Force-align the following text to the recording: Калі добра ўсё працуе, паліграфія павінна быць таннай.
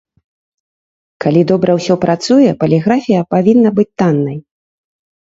Калі 1.25 1.41
добра 1.53 1.71
ўсё 1.81 1.99
працуе, 2.07 2.41
паліграфія 2.65 3.21
павінна 3.39 3.69
быць 3.81 3.91
таннай. 3.99 4.37